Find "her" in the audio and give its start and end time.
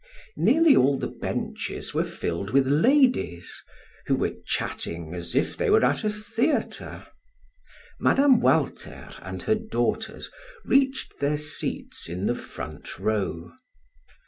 9.43-9.53